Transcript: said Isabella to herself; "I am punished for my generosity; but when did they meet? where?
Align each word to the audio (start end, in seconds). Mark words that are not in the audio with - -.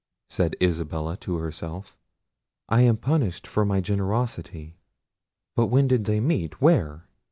said 0.27 0.55
Isabella 0.59 1.15
to 1.17 1.35
herself; 1.37 1.95
"I 2.67 2.81
am 2.81 2.97
punished 2.97 3.45
for 3.45 3.63
my 3.65 3.81
generosity; 3.81 4.75
but 5.55 5.67
when 5.67 5.87
did 5.87 6.05
they 6.05 6.19
meet? 6.19 6.59
where? 6.59 7.05